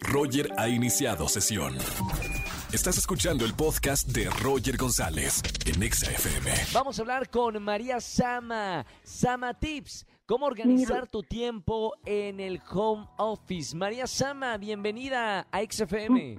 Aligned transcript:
Roger 0.00 0.48
ha 0.58 0.68
iniciado 0.68 1.28
sesión. 1.28 1.74
Estás 2.72 2.98
escuchando 2.98 3.44
el 3.44 3.54
podcast 3.54 4.08
de 4.08 4.28
Roger 4.42 4.76
González 4.76 5.42
en 5.66 5.82
Exa 5.82 6.10
FM. 6.10 6.50
Vamos 6.72 6.98
a 6.98 7.02
hablar 7.02 7.28
con 7.28 7.62
María 7.62 8.00
Sama. 8.00 8.84
Sama 9.02 9.54
Tips. 9.54 10.06
¿Cómo 10.26 10.46
organizar 10.46 11.06
tu 11.08 11.22
tiempo 11.22 11.94
en 12.06 12.40
el 12.40 12.60
home 12.70 13.06
office? 13.18 13.76
María 13.76 14.06
Sama, 14.06 14.56
bienvenida 14.56 15.46
a 15.52 15.60
XFM. 15.60 16.38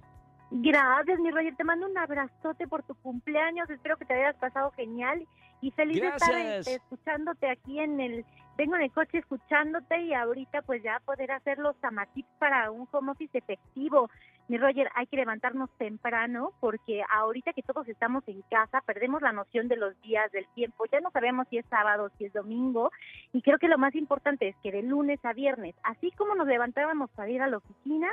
Gracias, 0.51 1.19
mi 1.19 1.31
Roger. 1.31 1.55
Te 1.55 1.63
mando 1.63 1.87
un 1.87 1.97
abrazote 1.97 2.67
por 2.67 2.83
tu 2.83 2.95
cumpleaños. 2.95 3.69
Espero 3.69 3.97
que 3.97 4.05
te 4.05 4.13
hayas 4.13 4.35
pasado 4.35 4.71
genial 4.71 5.27
y 5.61 5.71
feliz 5.71 6.01
de 6.01 6.07
estar 6.07 6.31
Gracias. 6.31 6.67
escuchándote 6.67 7.49
aquí 7.49 7.79
en 7.79 7.99
el. 7.99 8.25
Vengo 8.57 8.75
en 8.75 8.83
el 8.83 8.91
coche 8.91 9.17
escuchándote 9.17 9.99
y 10.01 10.13
ahorita 10.13 10.61
pues 10.61 10.83
ya 10.83 10.99
poder 11.05 11.31
hacer 11.31 11.57
los 11.57 11.75
samatips 11.77 12.29
para 12.37 12.69
un 12.69 12.87
home 12.91 13.11
office 13.11 13.37
efectivo. 13.37 14.09
Mi 14.47 14.57
Roger, 14.57 14.89
hay 14.95 15.07
que 15.07 15.15
levantarnos 15.15 15.69
temprano 15.77 16.51
porque 16.59 17.01
ahorita 17.11 17.53
que 17.53 17.63
todos 17.63 17.87
estamos 17.87 18.23
en 18.27 18.41
casa 18.43 18.81
perdemos 18.85 19.21
la 19.21 19.31
noción 19.31 19.67
de 19.67 19.77
los 19.77 19.99
días, 20.01 20.31
del 20.31 20.45
tiempo. 20.53 20.85
Ya 20.91 20.99
no 20.99 21.09
sabemos 21.11 21.47
si 21.49 21.57
es 21.57 21.65
sábado, 21.67 22.11
si 22.17 22.25
es 22.25 22.33
domingo. 22.33 22.91
Y 23.31 23.41
creo 23.41 23.57
que 23.57 23.67
lo 23.67 23.77
más 23.77 23.95
importante 23.95 24.49
es 24.49 24.55
que 24.61 24.71
de 24.71 24.83
lunes 24.83 25.23
a 25.23 25.33
viernes, 25.33 25.75
así 25.83 26.11
como 26.11 26.35
nos 26.35 26.47
levantábamos 26.47 27.09
para 27.11 27.29
ir 27.29 27.41
a 27.41 27.47
la 27.47 27.57
oficina, 27.57 28.09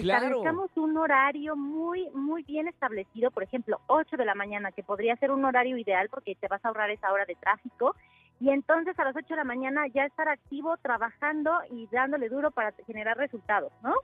Claro. 0.00 0.26
establezcamos 0.26 0.70
un 0.76 0.96
horario 0.96 1.56
muy, 1.56 2.08
muy 2.10 2.42
bien 2.42 2.68
establecido, 2.68 3.30
por 3.30 3.42
ejemplo, 3.42 3.80
8 3.86 4.16
de 4.16 4.24
la 4.24 4.34
mañana, 4.34 4.72
que 4.72 4.82
podría 4.82 5.14
ser 5.16 5.30
un 5.30 5.44
horario 5.44 5.76
ideal 5.76 6.08
porque 6.08 6.34
te 6.34 6.48
vas 6.48 6.64
a 6.64 6.68
ahorrar 6.68 6.90
esa 6.90 7.12
hora 7.12 7.26
de 7.26 7.34
tráfico. 7.36 7.94
Y 8.40 8.50
entonces 8.50 8.98
a 8.98 9.04
las 9.04 9.16
8 9.16 9.26
de 9.28 9.36
la 9.36 9.44
mañana 9.44 9.86
ya 9.92 10.04
estar 10.04 10.28
activo, 10.28 10.76
trabajando 10.78 11.52
y 11.70 11.86
dándole 11.92 12.28
duro 12.28 12.50
para 12.50 12.72
generar 12.86 13.16
resultados, 13.16 13.72
¿no? 13.82 13.94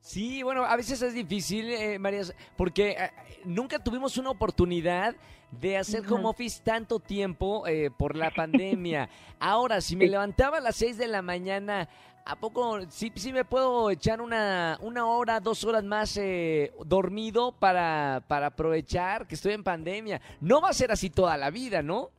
Sí, 0.00 0.42
bueno, 0.42 0.64
a 0.64 0.76
veces 0.76 1.02
es 1.02 1.12
difícil, 1.12 1.70
eh, 1.70 1.98
María, 1.98 2.22
porque 2.56 2.90
eh, 2.90 3.10
nunca 3.44 3.78
tuvimos 3.78 4.16
una 4.16 4.30
oportunidad 4.30 5.14
de 5.50 5.76
hacer 5.76 6.02
home 6.10 6.26
office 6.26 6.60
tanto 6.62 7.00
tiempo 7.00 7.66
eh, 7.66 7.90
por 7.96 8.16
la 8.16 8.30
pandemia. 8.36 9.08
Ahora, 9.40 9.80
si 9.80 9.96
me 9.96 10.06
levantaba 10.06 10.58
a 10.58 10.60
las 10.60 10.76
6 10.76 10.98
de 10.98 11.08
la 11.08 11.22
mañana, 11.22 11.88
¿a 12.24 12.36
poco 12.36 12.80
sí, 12.90 13.10
sí 13.16 13.32
me 13.32 13.44
puedo 13.44 13.90
echar 13.90 14.20
una, 14.20 14.78
una 14.82 15.06
hora, 15.06 15.40
dos 15.40 15.64
horas 15.64 15.84
más 15.84 16.16
eh, 16.16 16.72
dormido 16.84 17.52
para, 17.52 18.22
para 18.28 18.48
aprovechar 18.48 19.26
que 19.26 19.34
estoy 19.34 19.54
en 19.54 19.64
pandemia? 19.64 20.20
No 20.40 20.60
va 20.60 20.70
a 20.70 20.74
ser 20.74 20.92
así 20.92 21.10
toda 21.10 21.36
la 21.36 21.50
vida, 21.50 21.82
¿no? 21.82 22.10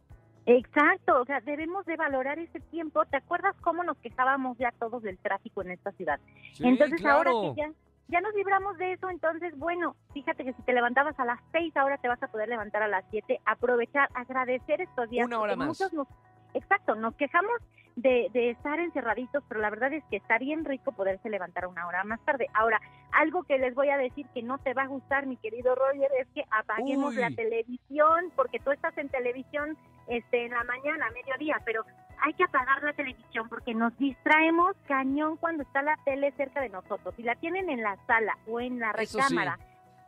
Exacto, 0.49 1.21
o 1.21 1.25
sea, 1.25 1.41
debemos 1.41 1.85
de 1.85 1.95
valorar 1.95 2.39
ese 2.39 2.59
tiempo. 2.59 3.05
¿Te 3.05 3.17
acuerdas 3.17 3.55
cómo 3.61 3.83
nos 3.83 3.97
quejábamos 3.97 4.57
ya 4.57 4.71
todos 4.79 5.03
del 5.03 5.19
tráfico 5.19 5.61
en 5.61 5.69
esta 5.71 5.91
ciudad? 5.91 6.19
Sí, 6.53 6.67
entonces 6.67 7.05
ahora 7.05 7.29
que 7.29 7.53
ya, 7.55 7.71
ya 8.07 8.19
nos 8.19 8.33
libramos 8.33 8.75
de 8.79 8.93
eso, 8.93 9.11
entonces 9.11 9.55
bueno, 9.59 9.95
fíjate 10.11 10.43
que 10.43 10.53
si 10.53 10.61
te 10.63 10.73
levantabas 10.73 11.19
a 11.19 11.25
las 11.25 11.39
seis, 11.51 11.75
ahora 11.77 11.97
te 11.99 12.07
vas 12.07 12.21
a 12.23 12.27
poder 12.29 12.49
levantar 12.49 12.81
a 12.81 12.87
las 12.87 13.05
siete, 13.11 13.39
aprovechar, 13.45 14.09
agradecer 14.15 14.81
estos 14.81 15.07
días. 15.11 15.27
Una 15.27 15.39
hora 15.39 15.51
porque 15.53 15.57
más. 15.59 15.67
muchos 15.67 15.93
nos- 15.93 16.07
exacto, 16.53 16.95
nos 16.95 17.15
quejamos 17.15 17.53
de, 17.95 18.29
de 18.31 18.51
estar 18.51 18.79
encerraditos, 18.79 19.43
pero 19.47 19.59
la 19.59 19.69
verdad 19.69 19.91
es 19.93 20.03
que 20.05 20.17
está 20.17 20.37
bien 20.37 20.63
rico 20.63 20.91
poderse 20.91 21.29
levantar 21.29 21.67
una 21.67 21.85
hora 21.85 22.03
más 22.03 22.19
tarde. 22.25 22.47
Ahora, 22.53 22.79
algo 23.11 23.43
que 23.43 23.57
les 23.57 23.75
voy 23.75 23.89
a 23.89 23.97
decir 23.97 24.25
que 24.33 24.41
no 24.41 24.57
te 24.57 24.73
va 24.73 24.83
a 24.83 24.87
gustar, 24.87 25.25
mi 25.25 25.37
querido 25.37 25.75
Roger, 25.75 26.09
es 26.19 26.27
que 26.33 26.43
apaguemos 26.51 27.15
Uy. 27.15 27.21
la 27.21 27.31
televisión, 27.31 28.31
porque 28.35 28.59
tú 28.59 28.71
estás 28.71 28.97
en 28.97 29.09
televisión 29.09 29.77
este 30.07 30.45
en 30.45 30.51
la 30.51 30.63
mañana, 30.63 31.07
a 31.07 31.11
mediodía, 31.11 31.61
pero 31.65 31.85
hay 32.21 32.33
que 32.33 32.43
apagar 32.43 32.83
la 32.83 32.93
televisión 32.93 33.47
porque 33.47 33.73
nos 33.73 33.95
distraemos 33.97 34.75
cañón 34.87 35.37
cuando 35.37 35.63
está 35.63 35.81
la 35.81 35.97
tele 36.03 36.31
cerca 36.35 36.61
de 36.61 36.69
nosotros. 36.69 37.13
Si 37.15 37.23
la 37.23 37.35
tienen 37.35 37.69
en 37.69 37.81
la 37.81 37.95
sala 38.07 38.37
o 38.47 38.59
en 38.59 38.79
la 38.79 38.91
recámara, 38.91 39.57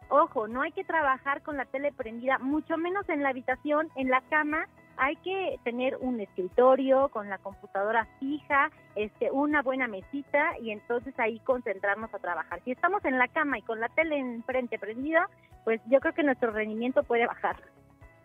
ojo, 0.09 0.47
no 0.47 0.61
hay 0.61 0.71
que 0.71 0.83
trabajar 0.83 1.41
con 1.41 1.55
la 1.55 1.65
tele 1.65 1.91
prendida, 1.91 2.37
mucho 2.39 2.77
menos 2.77 3.07
en 3.09 3.23
la 3.23 3.29
habitación, 3.29 3.89
en 3.95 4.09
la 4.09 4.21
cama. 4.29 4.67
Hay 4.97 5.15
que 5.17 5.59
tener 5.63 5.97
un 5.99 6.19
escritorio 6.19 7.09
con 7.09 7.29
la 7.29 7.37
computadora 7.37 8.07
fija, 8.19 8.71
este, 8.95 9.31
una 9.31 9.61
buena 9.61 9.87
mesita 9.87 10.57
y 10.59 10.71
entonces 10.71 11.17
ahí 11.19 11.39
concentrarnos 11.39 12.13
a 12.13 12.19
trabajar. 12.19 12.61
Si 12.63 12.71
estamos 12.71 13.03
en 13.05 13.17
la 13.17 13.27
cama 13.27 13.57
y 13.57 13.61
con 13.61 13.79
la 13.79 13.89
tele 13.89 14.17
enfrente 14.17 14.77
prendida, 14.77 15.29
pues 15.63 15.81
yo 15.89 15.99
creo 15.99 16.13
que 16.13 16.23
nuestro 16.23 16.51
rendimiento 16.51 17.03
puede 17.03 17.25
bajar. 17.25 17.57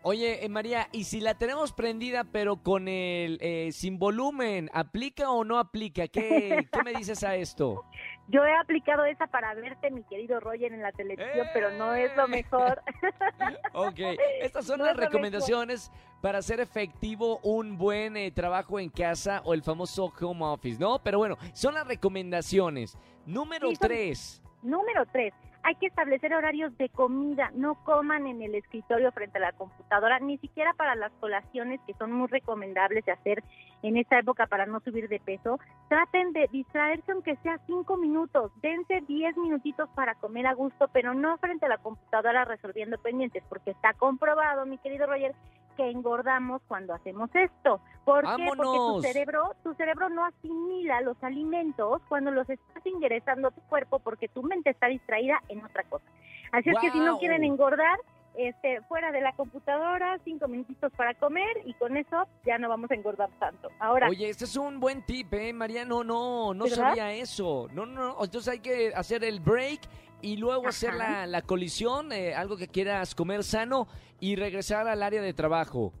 Oye, 0.03 0.45
eh, 0.45 0.49
María, 0.49 0.87
¿y 0.91 1.03
si 1.03 1.19
la 1.19 1.33
tenemos 1.33 1.73
prendida 1.73 2.23
pero 2.23 2.57
con 2.57 2.87
el 2.87 3.39
eh, 3.41 3.71
sin 3.73 3.99
volumen, 3.99 4.69
aplica 4.73 5.31
o 5.31 5.43
no 5.43 5.59
aplica? 5.59 6.07
¿Qué, 6.07 6.67
¿Qué 6.71 6.83
me 6.83 6.93
dices 6.93 7.23
a 7.23 7.35
esto? 7.35 7.83
Yo 8.29 8.43
he 8.45 8.53
aplicado 8.57 9.05
esa 9.05 9.27
para 9.27 9.53
verte, 9.53 9.89
mi 9.89 10.03
querido 10.03 10.39
Roger, 10.41 10.73
en 10.73 10.81
la 10.81 10.91
televisión, 10.91 11.47
pero 11.53 11.71
no 11.71 11.93
es 11.93 12.13
lo 12.17 12.25
¡Eh! 12.25 12.27
mejor. 12.27 12.81
Ok, 13.73 13.99
estas 14.41 14.65
son 14.65 14.79
No 14.79 14.85
las 14.85 14.95
es 14.95 14.99
recomendaciones 14.99 15.91
para 16.21 16.39
hacer 16.39 16.59
efectivo 16.59 17.39
un 17.43 17.77
buen 17.77 18.17
eh, 18.17 18.31
trabajo 18.31 18.79
en 18.79 18.89
casa 18.89 19.41
o 19.45 19.53
el 19.53 19.61
famoso 19.61 20.11
home 20.19 20.43
office, 20.45 20.79
¿no? 20.79 20.99
Pero 20.99 21.19
bueno, 21.19 21.37
son 21.53 21.75
las 21.75 21.87
recomendaciones. 21.87 22.97
Número 23.25 23.69
Sí, 23.69 23.75
son- 23.75 23.87
tres. 23.87 24.41
Número 24.63 25.05
tres, 25.11 25.33
hay 25.67 25.75
que 25.75 25.87
establecer 25.87 26.33
horarios 26.33 26.77
de 26.77 26.87
comida. 26.87 27.51
No 27.53 27.75
coman 27.83 28.25
en 28.25 28.41
el 28.41 28.55
escritorio 28.55 29.11
frente 29.11 29.37
a 29.37 29.41
la 29.41 29.51
computadora, 29.51 30.17
ni 30.19 30.37
siquiera 30.37 30.73
para 30.73 30.95
las 30.95 31.11
colaciones 31.19 31.81
que 31.85 31.93
son 31.95 32.13
muy 32.13 32.27
recomendables 32.27 33.03
de 33.03 33.11
hacer 33.11 33.43
en 33.83 33.97
esta 33.97 34.17
época 34.17 34.47
para 34.47 34.65
no 34.65 34.79
subir 34.79 35.09
de 35.09 35.19
peso. 35.19 35.59
Traten 35.89 36.31
de 36.31 36.47
distraerse 36.53 37.11
aunque 37.11 37.35
sea 37.43 37.59
cinco 37.67 37.97
minutos. 37.97 38.49
Dense 38.61 39.01
diez 39.09 39.35
minutitos 39.35 39.89
para 39.89 40.15
comer 40.15 40.47
a 40.47 40.53
gusto, 40.53 40.87
pero 40.93 41.13
no 41.13 41.37
frente 41.37 41.65
a 41.65 41.69
la 41.69 41.79
computadora 41.79 42.45
resolviendo 42.45 42.97
pendientes, 42.97 43.43
porque 43.49 43.71
está 43.71 43.91
comprobado, 43.93 44.65
mi 44.65 44.77
querido 44.77 45.05
Roger, 45.05 45.35
que 45.77 45.89
engordamos 45.89 46.61
cuando 46.67 46.93
hacemos 46.93 47.29
esto. 47.33 47.79
¿Por 48.03 48.23
qué? 48.23 48.45
Porque 48.45 48.63
tu 48.63 48.67
¡Vámonos! 48.67 49.01
cerebro, 49.03 49.55
tu 49.63 49.73
cerebro 49.75 50.09
no 50.09 50.25
asimila 50.25 50.99
los 51.01 51.23
alimentos 51.23 52.01
cuando 52.09 52.31
los 52.31 52.49
estás 52.49 52.85
ingresando 52.85 53.47
a 53.47 53.51
tu 53.51 53.61
cuerpo 53.61 53.99
porque 53.99 54.27
tu 54.27 54.43
mente 54.43 54.71
está 54.71 54.87
distraída 54.87 55.41
en 55.47 55.63
otra 55.63 55.83
cosa. 55.83 56.05
Así 56.51 56.69
es 56.69 56.77
que 56.79 56.91
si 56.91 56.99
no 56.99 57.19
quieren 57.19 57.43
engordar, 57.43 57.97
este, 58.37 58.81
fuera 58.81 59.11
de 59.11 59.19
la 59.19 59.33
computadora, 59.33 60.19
cinco 60.23 60.47
minutitos 60.47 60.91
para 60.93 61.15
comer 61.15 61.47
y 61.65 61.73
con 61.73 61.97
eso 61.97 62.27
ya 62.45 62.57
no 62.59 62.69
vamos 62.69 62.91
a 62.91 62.95
engordar 62.95 63.29
tanto. 63.39 63.69
Ahora, 63.79 64.09
Oye, 64.09 64.29
este 64.29 64.45
es 64.45 64.55
un 64.55 64.79
buen 64.79 65.01
tip, 65.05 65.33
¿eh, 65.33 65.51
María? 65.53 65.85
No, 65.85 66.03
no, 66.03 66.53
no 66.53 66.65
¿Verdad? 66.65 66.89
sabía 66.89 67.13
eso. 67.13 67.67
No, 67.73 67.85
no, 67.85 68.09
no. 68.09 68.23
Entonces 68.23 68.47
hay 68.53 68.59
que 68.59 68.93
hacer 68.95 69.23
el 69.23 69.39
break 69.39 69.81
y 70.21 70.37
luego 70.37 70.67
hacer 70.67 70.93
la, 70.95 71.25
la 71.25 71.41
colisión, 71.41 72.11
eh, 72.11 72.33
algo 72.35 72.57
que 72.57 72.67
quieras 72.67 73.15
comer 73.15 73.43
sano 73.43 73.87
y 74.19 74.35
regresar 74.35 74.87
al 74.87 75.03
área 75.03 75.21
de 75.21 75.33
trabajo. 75.33 75.93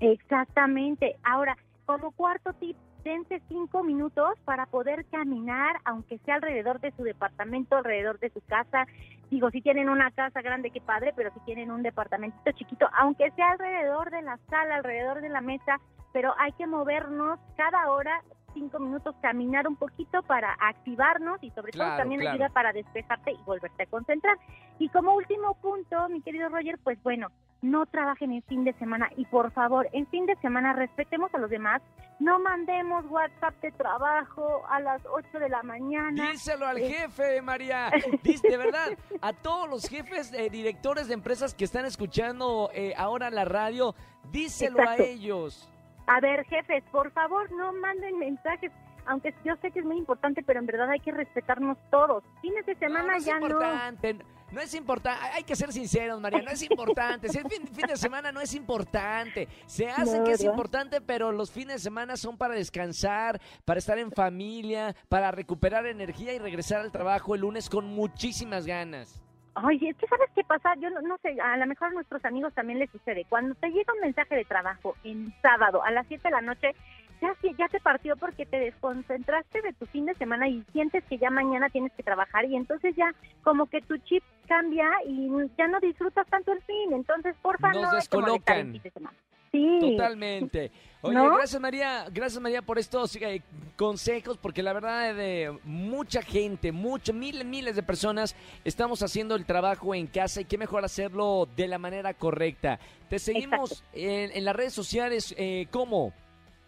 Exactamente. 0.00 1.16
Ahora, 1.22 1.56
como 1.86 2.10
cuarto 2.12 2.52
tip, 2.54 2.76
dense 3.04 3.40
cinco 3.48 3.82
minutos 3.82 4.38
para 4.44 4.66
poder 4.66 5.04
caminar, 5.06 5.76
aunque 5.84 6.18
sea 6.18 6.36
alrededor 6.36 6.80
de 6.80 6.92
su 6.92 7.02
departamento, 7.02 7.76
alrededor 7.76 8.18
de 8.18 8.30
su 8.30 8.40
casa. 8.42 8.86
Digo, 9.30 9.50
si 9.50 9.60
tienen 9.60 9.88
una 9.88 10.10
casa 10.10 10.42
grande, 10.42 10.70
qué 10.70 10.80
padre, 10.80 11.12
pero 11.16 11.32
si 11.32 11.40
tienen 11.40 11.70
un 11.70 11.82
departamentito 11.82 12.52
chiquito, 12.52 12.86
aunque 12.98 13.30
sea 13.32 13.52
alrededor 13.52 14.10
de 14.10 14.22
la 14.22 14.38
sala, 14.50 14.76
alrededor 14.76 15.20
de 15.22 15.30
la 15.30 15.40
mesa, 15.40 15.80
pero 16.12 16.34
hay 16.38 16.52
que 16.52 16.66
movernos 16.66 17.38
cada 17.56 17.90
hora 17.90 18.22
cinco 18.54 18.78
minutos, 18.78 19.14
caminar 19.22 19.66
un 19.68 19.76
poquito 19.76 20.22
para 20.22 20.54
activarnos 20.60 21.42
y 21.42 21.50
sobre 21.50 21.72
todo 21.72 21.96
también 21.96 22.20
claro. 22.20 22.34
ayuda 22.36 22.48
para 22.50 22.72
despejarte 22.72 23.32
y 23.32 23.42
volverte 23.44 23.82
a 23.84 23.86
concentrar. 23.86 24.36
Y 24.78 24.88
como 24.88 25.14
último 25.14 25.54
punto, 25.54 26.08
mi 26.08 26.20
querido 26.22 26.48
Roger, 26.48 26.78
pues 26.82 27.02
bueno, 27.02 27.28
no 27.62 27.86
trabajen 27.86 28.32
en 28.32 28.42
fin 28.42 28.64
de 28.64 28.72
semana 28.74 29.08
y 29.16 29.24
por 29.26 29.52
favor, 29.52 29.88
en 29.92 30.06
fin 30.08 30.26
de 30.26 30.34
semana 30.36 30.72
respetemos 30.72 31.32
a 31.32 31.38
los 31.38 31.48
demás, 31.48 31.80
no 32.18 32.40
mandemos 32.40 33.04
WhatsApp 33.08 33.54
de 33.62 33.70
trabajo 33.72 34.62
a 34.68 34.80
las 34.80 35.00
8 35.06 35.38
de 35.38 35.48
la 35.48 35.62
mañana. 35.62 36.30
Díselo 36.32 36.66
al 36.66 36.78
Eh. 36.78 36.88
jefe, 36.90 37.40
María. 37.42 37.90
De 38.42 38.56
verdad, 38.56 38.88
a 39.20 39.32
todos 39.32 39.68
los 39.70 39.88
jefes, 39.88 40.32
eh, 40.32 40.50
directores 40.50 41.06
de 41.06 41.14
empresas 41.14 41.54
que 41.54 41.64
están 41.64 41.84
escuchando 41.84 42.68
eh, 42.74 42.94
ahora 42.96 43.30
la 43.30 43.44
radio, 43.44 43.94
díselo 44.32 44.80
Exacto. 44.80 45.02
a 45.02 45.06
ellos. 45.06 45.68
A 46.12 46.20
ver, 46.20 46.44
jefes, 46.44 46.84
por 46.92 47.10
favor, 47.12 47.50
no 47.52 47.72
manden 47.72 48.18
mensajes, 48.18 48.70
aunque 49.06 49.34
yo 49.46 49.54
sé 49.62 49.70
que 49.70 49.78
es 49.78 49.84
muy 49.86 49.96
importante, 49.96 50.42
pero 50.42 50.60
en 50.60 50.66
verdad 50.66 50.90
hay 50.90 51.00
que 51.00 51.10
respetarnos 51.10 51.78
todos. 51.90 52.22
Fines 52.42 52.66
de 52.66 52.74
semana 52.74 53.02
no, 53.02 53.12
no 53.12 53.16
es 53.16 53.24
ya 53.24 53.38
no. 53.38 53.46
importante. 53.46 54.18
No 54.50 54.60
es 54.60 54.74
importante. 54.74 55.18
Hay 55.32 55.44
que 55.44 55.56
ser 55.56 55.72
sinceros, 55.72 56.20
María. 56.20 56.42
No 56.42 56.50
es 56.50 56.62
importante. 56.62 57.30
Si 57.30 57.38
el 57.38 57.48
fin, 57.48 57.66
fin 57.66 57.86
de 57.86 57.96
semana 57.96 58.30
no 58.30 58.42
es 58.42 58.52
importante. 58.52 59.48
Se 59.64 59.88
hace 59.90 60.18
No, 60.18 60.24
que 60.24 60.32
es 60.32 60.44
importante, 60.44 61.00
pero 61.00 61.32
los 61.32 61.50
fines 61.50 61.76
de 61.76 61.78
semana 61.78 62.18
son 62.18 62.36
para 62.36 62.54
descansar, 62.54 63.40
para 63.64 63.78
estar 63.78 63.98
en 63.98 64.12
familia, 64.12 64.94
para 65.08 65.30
recuperar 65.30 65.86
energía 65.86 66.34
y 66.34 66.38
regresar 66.38 66.82
al 66.82 66.92
trabajo 66.92 67.34
el 67.34 67.40
lunes 67.40 67.70
con 67.70 67.86
muchísimas 67.86 68.66
ganas. 68.66 69.22
Ay, 69.54 69.78
es 69.86 69.96
que 69.96 70.06
sabes 70.06 70.30
qué 70.34 70.42
pasa, 70.44 70.74
yo 70.80 70.88
no, 70.90 71.02
no 71.02 71.18
sé, 71.18 71.38
a 71.40 71.56
lo 71.58 71.66
mejor 71.66 71.88
a 71.88 71.92
nuestros 71.92 72.24
amigos 72.24 72.54
también 72.54 72.78
les 72.78 72.90
sucede. 72.90 73.26
Cuando 73.28 73.54
te 73.56 73.68
llega 73.68 73.92
un 73.92 74.00
mensaje 74.00 74.34
de 74.34 74.44
trabajo 74.44 74.96
en 75.04 75.32
sábado 75.42 75.82
a 75.84 75.90
las 75.90 76.06
7 76.06 76.22
de 76.28 76.30
la 76.30 76.40
noche, 76.40 76.74
ya, 77.20 77.34
ya 77.58 77.68
te 77.68 77.78
partió 77.80 78.16
porque 78.16 78.46
te 78.46 78.58
desconcentraste 78.58 79.62
de 79.62 79.72
tu 79.74 79.86
fin 79.86 80.06
de 80.06 80.14
semana 80.14 80.48
y 80.48 80.62
sientes 80.72 81.04
que 81.04 81.18
ya 81.18 81.30
mañana 81.30 81.68
tienes 81.70 81.92
que 81.92 82.02
trabajar 82.02 82.46
y 82.46 82.56
entonces 82.56 82.96
ya 82.96 83.14
como 83.44 83.66
que 83.66 83.80
tu 83.82 83.96
chip 83.98 84.24
cambia 84.48 84.88
y 85.06 85.28
ya 85.56 85.68
no 85.68 85.78
disfrutas 85.80 86.26
tanto 86.28 86.52
el 86.52 86.62
fin. 86.62 86.92
Entonces, 86.92 87.36
porfa, 87.42 87.72
Nos 87.72 87.82
no 87.82 87.92
descolocan. 87.94 88.58
el 88.58 88.72
fin 88.72 88.82
de 88.82 88.90
semana. 88.90 89.16
Sí. 89.52 89.78
Totalmente. 89.96 90.70
Oye, 91.02 91.14
¿No? 91.14 91.34
gracias 91.34 91.60
María, 91.60 92.06
gracias 92.10 92.40
María 92.40 92.62
por 92.62 92.78
estos 92.78 93.14
eh, 93.16 93.42
consejos, 93.82 94.38
porque 94.40 94.62
la 94.62 94.72
verdad 94.72 95.12
de 95.12 95.58
mucha 95.64 96.22
gente, 96.22 96.70
muchos, 96.70 97.12
miles, 97.16 97.44
miles 97.44 97.74
de 97.74 97.82
personas 97.82 98.36
estamos 98.64 99.02
haciendo 99.02 99.34
el 99.34 99.44
trabajo 99.44 99.92
en 99.92 100.06
casa 100.06 100.40
y 100.40 100.44
qué 100.44 100.56
mejor 100.56 100.84
hacerlo 100.84 101.48
de 101.56 101.66
la 101.66 101.78
manera 101.78 102.14
correcta. 102.14 102.78
Te 103.08 103.18
seguimos 103.18 103.82
en, 103.92 104.30
en 104.30 104.44
las 104.44 104.54
redes 104.54 104.72
sociales, 104.72 105.34
eh, 105.36 105.66
¿cómo? 105.72 106.12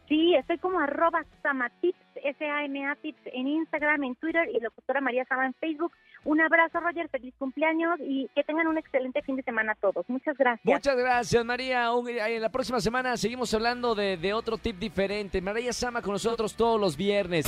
Sí, 0.08 0.34
estoy 0.34 0.58
como 0.58 0.80
arroba 0.80 1.24
samatips, 1.42 1.96
S-A-M-A 2.22 2.94
tips 2.96 3.20
en 3.32 3.48
Instagram, 3.48 4.04
en 4.04 4.14
Twitter 4.16 4.48
y 4.54 4.60
locutora 4.60 5.00
María 5.00 5.24
Sama 5.24 5.46
en 5.46 5.54
Facebook. 5.54 5.92
Un 6.24 6.40
abrazo, 6.40 6.80
Roger, 6.80 7.08
feliz 7.08 7.34
cumpleaños 7.38 7.98
y 8.00 8.28
que 8.34 8.44
tengan 8.44 8.66
un 8.66 8.76
excelente 8.78 9.22
fin 9.22 9.36
de 9.36 9.42
semana 9.42 9.74
todos. 9.80 10.04
Muchas 10.08 10.36
gracias. 10.36 10.64
Muchas 10.64 10.96
gracias 10.96 11.44
María. 11.44 11.92
Un- 11.92 12.08
eh, 12.08 12.36
En 12.36 12.42
la 12.42 12.50
próxima 12.50 12.80
semana 12.80 13.16
seguimos 13.16 13.52
hablando 13.54 13.94
de, 13.94 14.16
de 14.18 14.32
otro 14.34 14.58
tip 14.58 14.76
diferente. 14.78 15.40
María 15.40 15.72
Sama 15.72 16.02
con 16.02 16.12
nosotros 16.12 16.54
todos 16.54 16.78
los 16.80 16.96
viernes. 16.96 17.46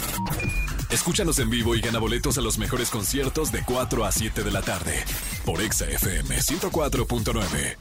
Escúchanos 0.91 1.39
en 1.41 1.51
vivo 1.51 1.75
y 1.75 1.81
gana 1.81 1.99
boletos 1.99 2.39
a 2.39 2.41
los 2.41 2.59
mejores 2.59 2.91
conciertos 2.91 3.51
de 3.53 3.61
4 3.67 4.05
a 4.05 4.13
7 4.13 4.43
de 4.43 4.51
la 4.51 4.63
tarde 4.63 4.95
por 5.45 5.61
Exa 5.61 5.85
FM 5.87 6.37
104.9. 6.37 7.77